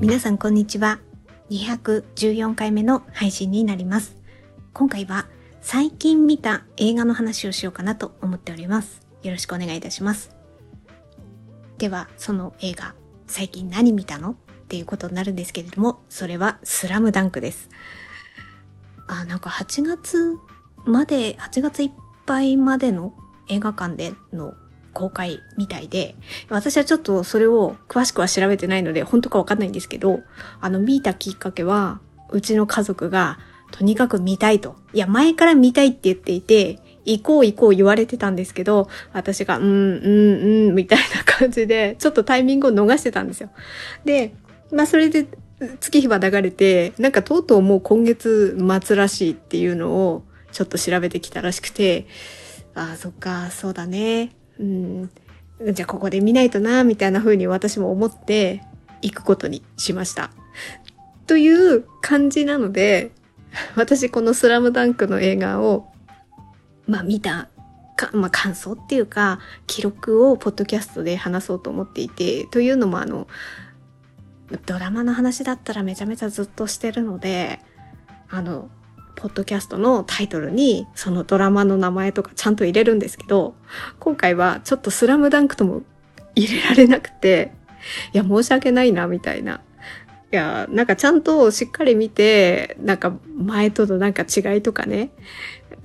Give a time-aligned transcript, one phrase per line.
[0.00, 1.00] 皆さんこんにちは。
[1.50, 4.16] 214回目の配信になります。
[4.72, 5.26] 今回は
[5.60, 9.04] 最近見た映画の話をしようかなと思っております。
[9.24, 10.30] よろしくお願いいたします。
[11.78, 12.94] では、その映画、
[13.26, 14.30] 最近何見たの？
[14.30, 14.34] っ
[14.68, 17.68] ていうことになるんですけれども、それはスラムダンクです。
[19.08, 20.36] あ、なんか8月
[20.84, 21.90] まで、8月いっ
[22.24, 23.14] ぱいまでの
[23.48, 24.54] 映画館での
[24.92, 26.14] 公開みたいで、
[26.48, 30.20] 私はちょっとそれを詳しくは調べてないので、本当かわかんないんですけど、
[30.60, 33.38] あの、見たきっかけは、うちの家族が、
[33.70, 34.76] とにかく見たいと。
[34.92, 43.50] いや、前から見たいって言っていて、行こう行こう言われてたんですけど、私が、うん、うん、うん、みたいな感じで、ちょっとタイミングを逃してたんですよ。
[44.04, 44.34] で、
[44.72, 45.26] まあ、それで、
[45.80, 52.06] 月日は流れて、なんかとうとうもう今月末らしいっていうのを、ちょっと調べてきたらしくて、
[52.74, 54.30] ああ、そっか、そうだね。
[54.58, 55.10] うん、
[55.72, 58.62] じゃあここで見ないとな、みたいな風に私も思って
[59.02, 60.30] 行くことにしました。
[61.26, 63.12] という感じなので、
[63.76, 65.92] 私このスラムダンクの映画を、
[66.86, 67.48] まあ見た、
[67.96, 73.26] かまあ感想っていうか、記録をポッドキャストで話そうと思っていて、というのもあの、
[74.64, 77.60] ドラマの話だったらめちゃめちゃずっとしてるので、
[78.30, 78.70] あの、
[79.18, 83.54] ポッドキャストのタイトルにそのドラマの名前とかちゃんと入れるんですけど、
[83.98, 85.82] 今回はちょっとスラムダンクとも
[86.36, 87.50] 入れられなくて、
[88.12, 89.60] いや、申し訳ないな、みたいな。
[90.30, 95.10] いや、なんかちゃんとしっかり見て、なんか前とのなんか違いとかね、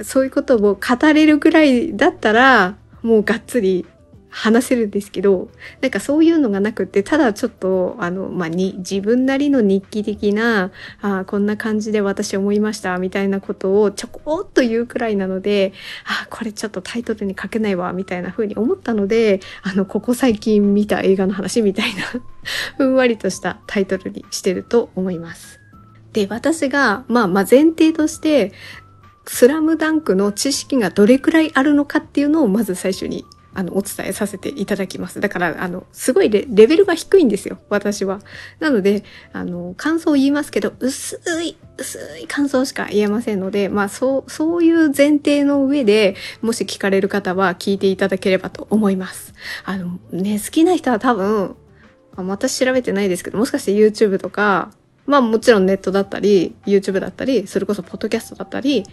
[0.02, 3.88] そういうことを語れるぐらいだったら、もうがっつり
[4.34, 5.48] 話せるんですけど、
[5.82, 15.72] なんかそういうのがなくって、ただちょっと、あの、まあ、に、自分なりの日記的な、あこんな感じで私思いました、みたいなことをちょこっと言うくらいなので、
[16.06, 22.02] あこれちょっとタイトルに書けないわ、みたいな風に思ったので、あの、ここ最近見た映画の話みたいな、
[22.78, 25.60] ふんわりとしたタイトルにしてると思います。
[26.12, 28.52] で、私が、まあ、まあ、前提として、
[29.26, 33.26] スラムダンクの知識がどれくらいあるのかっていうのをまず最初に
[33.56, 35.20] あの、お伝えさせていただきます。
[35.20, 38.20] だから、あの、すごいレベルが低いんですよ、私は。
[38.60, 49.34] なので、あの、感想を言いますけど、薄い、薄い感想しか言えませんので、まあ、そう、そういう前提の上で、もし聞かれる方は聞いていただければと思います。
[49.66, 51.56] あの、ね、好きな人は多分、
[52.16, 54.72] 私調べてないですけど、もしかして YouTube とか、
[55.06, 58.84] まあもちろんネットだったり、YouTube だったり、それこそポッドキャストだったり、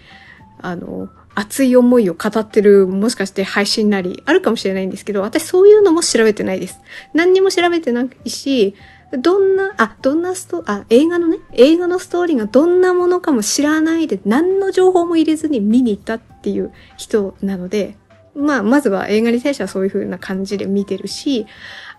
[0.59, 6.81] あの、熱い思いを語ってる、もしかして配信なり、あるかもしれないんですけど、私そういうのも調べてないです。
[7.15, 8.75] 何にも調べてないし、
[9.13, 17.97] どんな、あ、どんなスト、あ、映画のね、映画のストーリーがどんなものかも知らないで、何の情報も入れずに見に行ったっていう人なので、
[18.35, 21.47] まあ、まずは映画に対してはそういう風な感じで見てるし、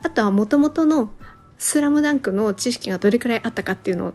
[0.03, 1.11] あとは元々の
[1.57, 4.13] スラムダンクの知識がどれくらいあったかっていうの、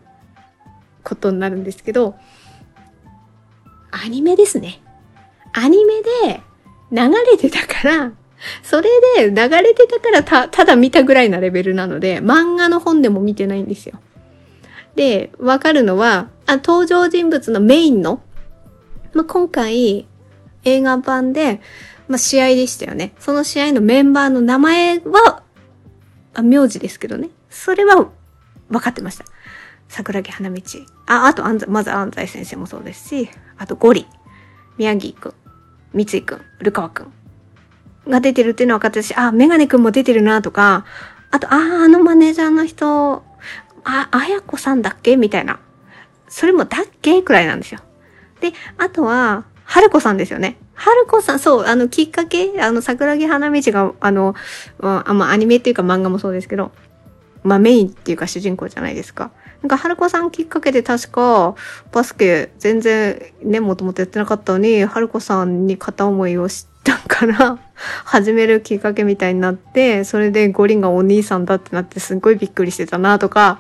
[1.05, 2.17] ことになるんですけど、
[3.91, 4.83] アニメですね。
[5.59, 6.43] アニメで
[6.93, 8.13] 流れてたから、
[8.63, 13.99] それで流れてたからた、ただ見たぐらいなレベルなので、漫画の本でも見てないんですよ。
[14.97, 18.21] で、わかるのは、あ登場人物のメインの、
[19.15, 20.07] まあ、今回、
[20.65, 21.61] 映画版で、
[22.07, 23.15] まあ、試合でしたよね。
[23.19, 25.43] その試合のメンバーの名前は、
[26.35, 27.31] あ、名字ですけどね。
[27.49, 28.09] それは、
[28.69, 29.25] 分かってました。
[29.89, 30.61] 桜木花道。
[31.07, 34.07] あ、あと、安西まず安西先生もそうですし、あと、ゴリ、
[34.79, 35.35] 宮城くん、
[35.93, 37.13] 三井くん、古川くん
[38.09, 40.85] が出てるっていうのは分かってたし、あ、メガネくんも出てるなとか、
[41.31, 43.25] あと、あ、あのマネージャーの人、
[43.85, 45.17] あ、あやこさんだっけ？
[45.17, 45.61] みたいな。
[46.29, 47.81] それもだっけくらいなんですよ。
[48.41, 50.59] で、あとは、春子さんですよね。
[50.75, 54.35] 春子さん、そう、あの、きっかけ、あの、桜木花道が、あの、
[54.79, 56.73] まあ、まあ、アニメっていうか漫画もそうですけど、
[57.43, 59.31] まあ、メインっていうか主人公じゃないですか。
[59.67, 61.57] なんか、春子さんきっかけで確か、
[61.91, 67.59] バスケ全然ね、もともとやってなかったのに、春子さんに片思いをしたから、
[68.07, 73.59] 始めるきっかけみたいになって、それで五輪がお兄さんだってなってすっごいびっくりしてたなとか、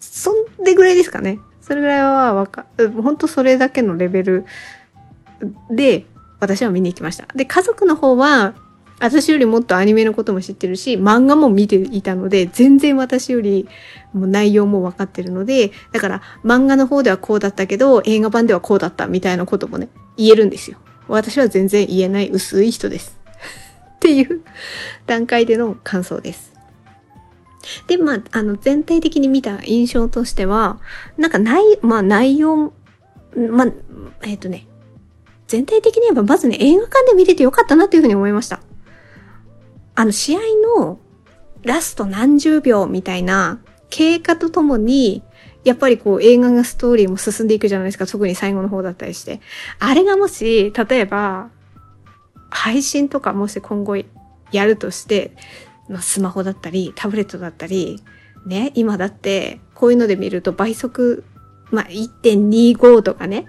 [0.00, 1.38] そんでぐらいですかね。
[1.60, 2.64] それぐらいはわか、
[3.02, 4.46] 本当それだけのレベル
[5.70, 6.06] で、
[6.40, 7.26] 私は見に行きました。
[7.34, 8.54] で、家族の方は、
[8.98, 13.68] 私よりもっとアニメのことも知ってるし、漫画も見ていたので、全然私より
[14.14, 20.78] も内容も分かってるので、だから漫画の方ではこうだったけど、映画版ではこうだったみたいなこともね、言えるんですよ。
[21.08, 23.18] 私は全然言えない薄い人です。
[23.96, 24.40] っていう
[25.06, 26.54] 段階での感想です。
[27.88, 30.78] で、まあ、あの、全体的に見た印象としては、
[31.18, 32.72] なんか内、まあ内容、
[33.50, 33.68] まあ、
[34.22, 34.66] えっ、とね、
[35.48, 38.60] 全体的に言えばまずね、映画館で見れてよかったなっていうふうに思いました。
[39.96, 40.40] あの、試合
[40.78, 40.98] の
[41.64, 43.60] ラスト何十秒みたいな
[43.90, 45.22] 経過とともに、
[45.64, 48.06] やっぱりこう映画がストーリーも進んでいくじゃないですか。
[48.06, 49.40] 特に最後の方だったりして。
[49.80, 51.50] あれがもし、例えば、
[52.50, 53.96] 配信とかもし今後
[54.52, 55.32] やるとして、
[55.88, 58.02] まあ、スマホだったり、タブレットだったり、
[58.46, 61.24] ね、今だって、こういうので見ると倍速、
[61.70, 63.46] まあ、1.25とかね、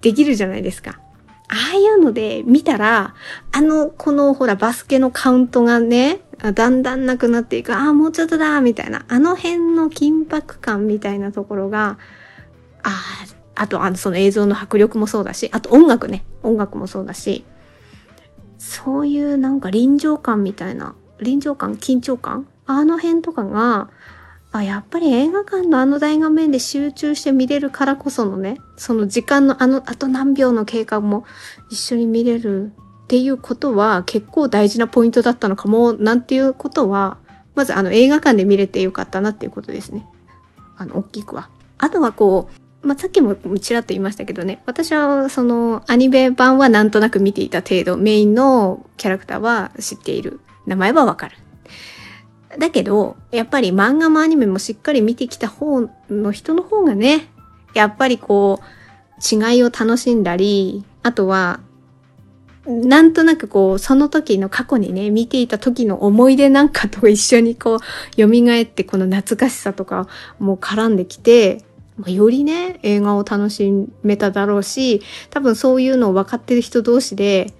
[0.00, 1.00] できるじゃないですか。
[1.48, 3.14] ああいうので見たら、
[3.52, 6.20] あの、このほらバスケのカウントがね、
[6.54, 11.98] だんだんなくなっていく、ああ、もうちょっとだ、みたいな、あの辺の緊迫感みたいなところが、
[12.82, 12.90] あ
[13.56, 17.44] あ、あと、あの、その映像の迫力もそうだし、あと音楽ね、音楽もそうだし、
[18.58, 22.46] そういうなんか臨場感みたいな、臨場感、緊張感。
[22.66, 23.88] あの辺とかが、
[24.58, 31.24] あ、やっぱり映画館のあの大画面で集中して見れるからこそのね、その時間のあの、あと何秒の経過も
[31.70, 32.72] 一緒に見れる
[33.04, 37.18] っていうことは結構大事なポイントだったのかも、なんていうことは、
[37.54, 40.06] まずあの映画館で見れてよかったなっていうことですね。
[40.76, 41.48] あの、大きくは。
[41.78, 42.48] あとはこ
[42.82, 50.40] う、まあ、さっきもちらっと言いましたけどね、私はそのアニメ版はなんとなく見ていた程度、メインのキャラクターは知っている。
[50.66, 51.36] 名前はわかる。
[52.56, 57.28] だけど、やっぱり漫画もアニメもしっかり見てきた方の人の方がね、
[57.74, 58.64] やっぱりこう、
[59.20, 61.60] 違いを楽しんだり、あとは、
[62.66, 67.78] なんとなくこう、その時の過去にね、見ていた時の思い出なんかと一緒にこう、
[68.20, 70.06] 蘇ってこの懐かしさとか
[70.38, 71.64] も絡んできて、
[72.06, 73.72] よりね、映画を楽し
[74.02, 77.52] めただろうし、多分そういうのを分かってる人同士で、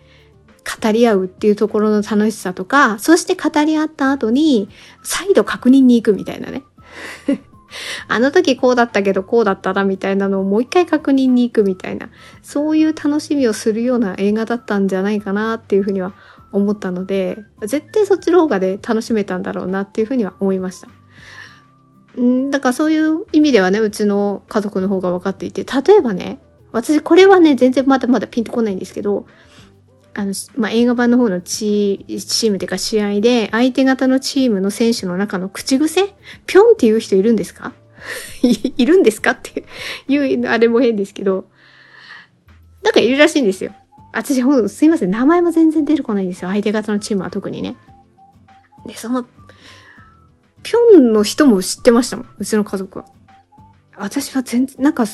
[0.80, 4.68] 語り合うっていうところの楽しさとか、そして語り合った後に、
[5.02, 6.64] 再度確認に行くみたいなね。
[8.08, 12.08] あの時こうだったけどこうだったなみたいなのをもう一回確認に行くみたいな、
[12.42, 16.14] そういう楽しみをするような映画だったんじゃないかなっていうふうには
[16.52, 20.88] 思ったので、絶対そっちの方がで楽しめたんだろうなっていうふうには思いました。
[22.20, 26.40] んだからそういう意味ではね、うちの家族の方が分かっていて、例えばね、
[26.72, 29.26] 私これはね、全然まだまだピンとこないんですけど、
[30.18, 36.12] あの、まあ、映画版の方のチチームっていうか試合で、相手方のチームの選手の中の口癖？
[36.44, 37.72] ぴょんっていう人いるんですか？
[38.42, 39.30] いるんですか？
[39.30, 39.64] って
[40.08, 41.48] いう、あれも変ですけど、
[42.82, 43.72] なんかいるらしいんですよ。
[44.12, 45.12] 私、ほんすいません。
[45.12, 46.50] 名前も全然出てこないんですよ。
[46.50, 47.76] 相手方のチームは特にね。
[48.86, 49.24] で、その、
[50.64, 52.26] ぴょんの人も知ってましたもん。
[52.38, 53.04] うちの家族は。
[53.96, 55.04] 私は全然、なんか、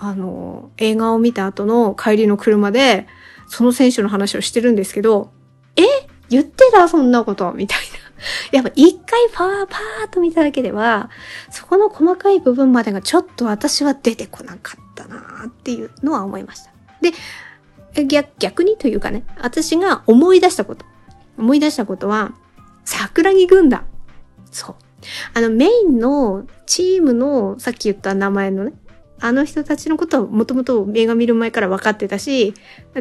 [0.00, 3.06] あの、映画を見た後の帰りの車で、
[3.48, 5.30] その選手の話をしてるんですけど、
[5.76, 5.82] え
[6.28, 8.08] 言ってたそんなことみたいな。
[8.52, 11.10] やっぱ一回パワーパーっと見ただけでは、
[11.50, 16.70] そこの細かい部分までがちょっと私は出てこなかったなっていうのは思いました。
[17.00, 20.84] で、逆、逆にというかね、私が思い出したこと。
[21.38, 22.32] 思い出したことは、
[22.84, 23.84] 桜木軍団。
[24.50, 24.74] そう。
[25.34, 28.72] あのメインのチームのさっき言った名前のね、
[29.20, 32.54] あの人たちのことはもともと映画見る前から分かってたし、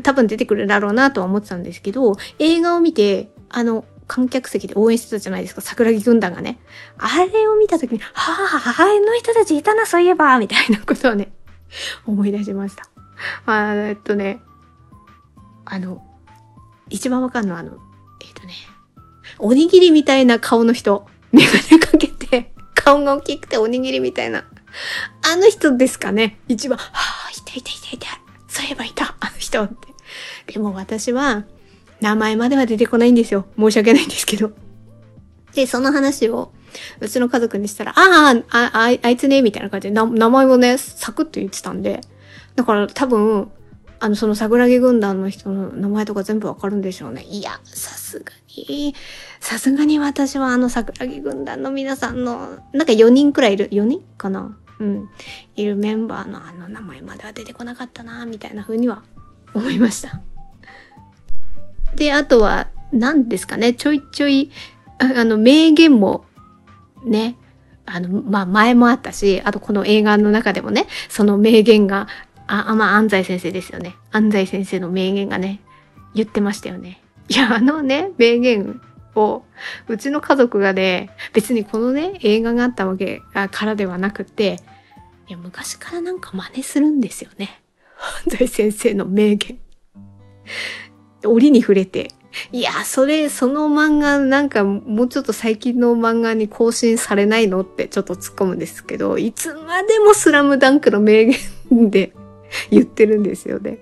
[0.03, 6.59] 多分出てくるだろうなとは思ってたんですけど、映画を見て、あの、観客席で応援してたじゃないですか、桜木軍団がね。
[6.97, 11.31] あれを見たときに、はぁ、あの人たちいたな、そういえば、みたいなことをね、
[12.05, 12.89] 思い出しました。
[13.45, 14.39] あえっとね、
[15.65, 16.01] あの、
[16.89, 17.77] 一番わかんのはあの、
[18.21, 18.53] えっとね、
[19.39, 24.45] おにぎりみたいな顔の人、メガネかけて、顔が大きくておにぎりみたいな。
[25.29, 26.39] あの人ですかね。
[26.47, 28.19] 一番、はあ、いたいたいたいた。
[28.47, 29.15] そういえばいた。
[29.19, 30.53] あの人って。
[30.53, 31.43] でも私は、
[31.99, 33.45] 名前までは出てこないんですよ。
[33.57, 34.51] 申し訳ないんですけど。
[35.53, 36.53] で、その話を、
[37.01, 41.99] うちの家族にしたら、ああ、あ、ああいつね、みたいな感じで、名前をね、サクッと言ってたんで、
[42.55, 43.51] だから多分、
[43.99, 47.23] あの、その桜木軍団の人の名前とか全部わかるんでしょうね。
[47.23, 48.95] いや、さすがに、
[49.41, 54.57] さすがに私はあの桜木軍団の皆さんの、なんか4人くらいいる、4人かな？
[54.79, 55.09] うん、
[55.55, 59.03] いるメンバーのあの名前までは出てこなかったな、みたいな風には
[59.53, 60.21] 思いました。
[61.95, 64.51] で、あとは、何ですかね、ちょいちょい、
[64.99, 66.25] あの、名言も、
[67.03, 67.37] ね、
[67.85, 72.07] あの、まあ、前もあったし、あとこの映画の中でもね、その名言が、
[72.47, 73.95] あ、まあ、安西先生ですよね。
[74.11, 75.59] 安西先生の名言がね、
[76.13, 77.01] 言ってましたよね。
[77.29, 78.81] いや、あのね、名言
[79.17, 79.45] を、
[79.87, 83.21] うちの家族がね、別にこのね、映画があったわけ
[83.51, 84.59] からではなくて、
[85.27, 87.61] いや、昔からなんか真似するんですよね。
[88.27, 89.59] 安西先生の名言。
[91.25, 92.11] 折に触れて。
[92.51, 102.13] いや、それ、その漫画、なんかもうちょっと最近の漫画に更新されないのってちょっと突っ込むんですけど、いつまでもスラムダンクの名言で
[102.69, 103.79] 言ってるんですよね。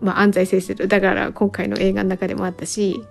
[0.00, 3.02] まあ、安西先生だから今回の映画の中でもあったし、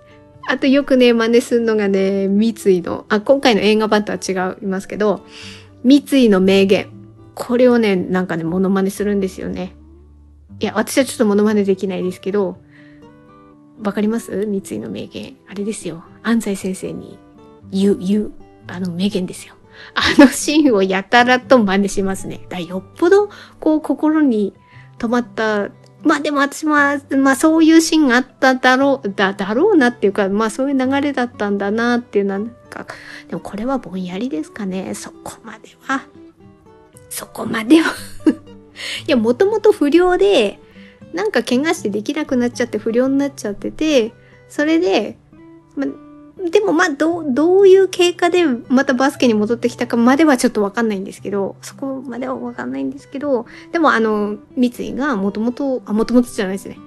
[0.50, 5.26] あとよくね、真似するのがね、三井の、あ、今回の映画版とは違いますけど、
[5.84, 6.90] 三井の名言。
[7.36, 9.74] これをね、なんかね、モノマネするんですよね。
[10.60, 12.58] いや、私はちょっとモノマネできないですけど、
[13.84, 14.46] わかります？
[14.46, 15.36] 三井の名言。
[15.50, 16.04] あれですよ。
[16.22, 17.18] 安西先生に
[17.72, 18.32] 言う、言う、
[18.68, 19.56] あの名言ですよ。
[19.96, 22.46] あのシーンをやたらと真似しますね。
[22.50, 24.54] だよっぽど、こう、心に
[25.00, 25.70] 止まった。
[26.04, 32.86] まあでも私は、まあそういうシーンがあっただろう、だ、だろうなっていうか、まあそういう流れだったんだなっていう、なんか、
[33.30, 34.94] でもこれはぼんやりですかね。
[34.96, 36.06] そこまでは。
[37.10, 37.94] そこまでは
[39.08, 40.60] いや、もともと不良で、
[41.14, 44.14] なんか怪我してできなくなっちゃって不良になっちゃってて、
[44.50, 45.18] それで、
[45.76, 45.86] ま、
[46.38, 56.80] でもまあ、ど、どういう経過でまたバスケに戻ってきたかまではちょっとわかんないんですけど、そこまではわかんないんですけど、でもあの、三井がもともと、あ、もともとじゃないですね。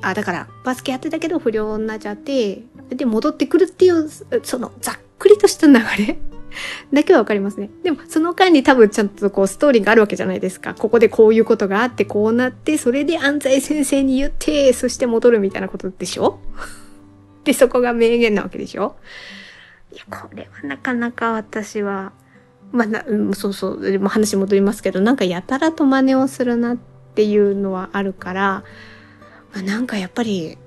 [0.00, 4.08] あ、だから、バスケやってたけど不良になっちゃって、で、戻ってくるっていう、
[4.44, 5.74] その、ざっくりとした流
[6.06, 6.18] れ
[6.92, 7.70] だけはわかりますね。
[7.82, 10.74] でも、その間に多分ちゃんとこうストーリーがあるわけじゃないですか。
[10.74, 16.38] ここでこういうことがあって、こうなって、それで安西先生に言って、そして戻るみたいなことでしょ？
[17.48, 18.96] で、そこが名言なわけでしょ？
[19.90, 22.12] いや、これはなかなか私は、
[22.72, 26.76] まあ、な、うん、そうそう、でも話戻りますけど、なんかやたらと真似をするなっ
[27.14, 28.64] ていうのはあるから、
[29.54, 30.58] まあ、なんかやっぱり、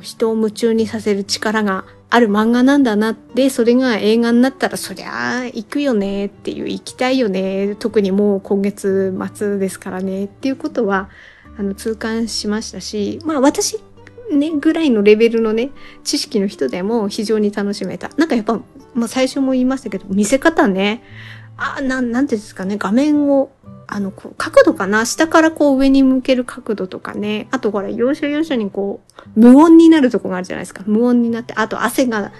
[0.00, 7.74] 人を夢中にさせる力がある漫画なんだなって、それが映画になったらそりゃあ行くよねっていう、行きたいよね。
[7.80, 11.10] 特にもう今月末ですからねっていうことは、
[11.58, 13.80] あの、痛感しましたし、まあ私
[14.32, 15.70] ね、ぐらいのレベルのね、
[16.04, 18.10] 知識の人でも非常に楽しめた。
[18.16, 18.60] なんかやっぱ、
[18.94, 21.02] まあ最初も言いましたけど、見せ方ね、
[21.56, 23.50] あ、なん、なんていうんですかね、画面を
[23.90, 27.48] あの、こう、角度かな下からこう上に向ける角度とかね。
[27.50, 29.00] あとこれ、要所要所にこ
[29.34, 30.84] う、無音になるとこがあるじゃないですか。
[30.86, 32.30] 無音になって、あと汗が、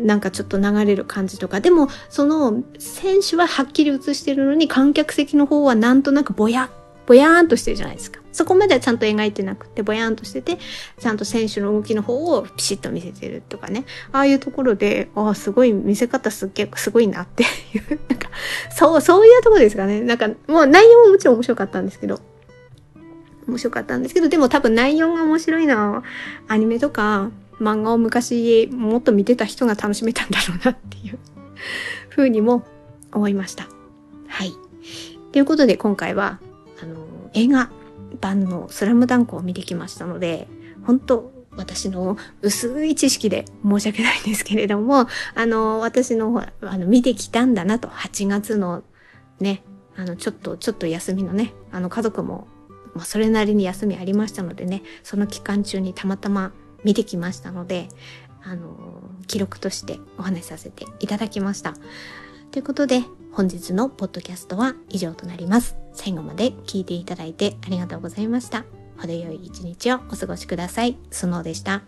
[0.00, 1.60] なんかちょっと流れる感じとか。
[1.60, 6.70] でも、その、選手ははっきり映してるのに、観客席の方はなんとなくぼやっ、
[7.10, 8.20] ぼやーんとしてるじゃないですか。
[8.30, 10.58] そこまではちゃんと描いてなくて、ぼやーんとしてて、
[11.00, 13.84] ちゃんと選手の動きの方をピシッと見せてるとかね。
[14.12, 17.46] ああいうところで、ああ、すごい見せ方すっげえ、すごいなってい
[17.78, 18.30] う、 なんか、
[18.70, 20.02] そう、そういうとこですかね。
[20.02, 22.20] なんか、もう内容ももちろん面白かったんですけど、
[23.48, 26.04] 面白かったんですけど、でも多分内容が面白いのは、
[26.46, 31.18] アニメとか漫画を昔もっと見てた人が楽しめたんだろうなっていう
[32.08, 32.62] ふうにも
[33.10, 33.66] 思いました。
[34.28, 34.52] はい。
[35.32, 36.38] ということで今回は、
[37.34, 37.70] 映画
[38.20, 40.48] 版のスラムダンクを見てきましたので、
[40.84, 48.82] 本当私の薄い知識で申し訳ないんですけれども、あの、私の、あの、見てきたんだなと、8月の
[49.40, 49.62] ね、
[49.96, 52.46] あの、ちょっと、ちょっと休みのね、あの、家族も、
[52.94, 56.52] まあ、それなりに休みありましたのでね、その期間中にたまたま
[56.84, 57.88] 見てきましたので、
[58.42, 61.74] あの、記録としてお話しさせていただきました。
[62.50, 65.76] ということで、本日のポッドキャストは以上となります。
[65.92, 68.64] 最後まで聞いていただいてありがとうございました。
[68.98, 70.98] 程よい一日をお過ごしください。
[71.10, 71.82] スノーでした。